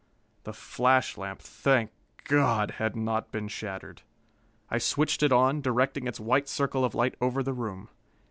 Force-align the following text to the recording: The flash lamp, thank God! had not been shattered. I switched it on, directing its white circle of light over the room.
The 0.45 0.53
flash 0.53 1.15
lamp, 1.15 1.43
thank 1.43 1.91
God! 2.23 2.71
had 2.79 2.95
not 2.95 3.31
been 3.31 3.47
shattered. 3.47 4.01
I 4.67 4.79
switched 4.79 5.21
it 5.21 5.31
on, 5.31 5.61
directing 5.61 6.07
its 6.07 6.19
white 6.19 6.49
circle 6.49 6.83
of 6.83 6.95
light 6.95 7.13
over 7.21 7.43
the 7.43 7.53
room. 7.53 7.87